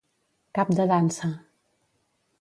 Cap 0.59 0.71
de 0.79 0.87
dansa. 0.93 1.31